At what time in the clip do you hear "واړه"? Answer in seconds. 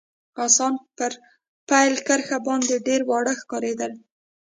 3.09-3.33